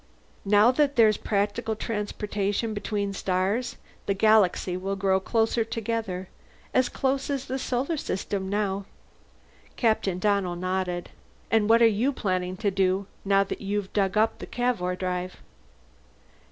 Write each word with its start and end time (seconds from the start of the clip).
"Now 0.45 0.71
that 0.71 0.95
there's 0.95 1.17
practical 1.17 1.75
transportation 1.75 2.73
between 2.73 3.13
stars, 3.13 3.77
the 4.07 4.15
Galaxy 4.15 4.75
will 4.75 4.95
grow 4.95 5.19
close 5.19 5.53
together 5.69 6.27
as 6.73 6.89
close 6.89 7.29
as 7.29 7.45
the 7.45 7.59
Solar 7.59 7.97
System 7.97 8.45
is 8.45 8.49
now!" 8.49 8.85
Captain 9.75 10.17
Donnell 10.17 10.55
nodded. 10.55 11.11
"And 11.51 11.69
what 11.69 11.83
are 11.83 11.87
you 12.01 12.11
planning 12.11 12.57
to 12.57 12.71
do, 12.71 13.05
now 13.23 13.43
that 13.43 13.61
you've 13.61 13.93
dug 13.93 14.17
up 14.17 14.39
the 14.39 14.47
Cavour 14.47 14.95
drive?" 14.95 15.37